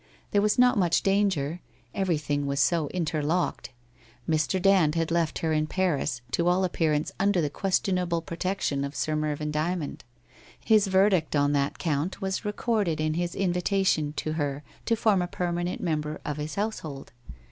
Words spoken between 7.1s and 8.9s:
under the questionable protection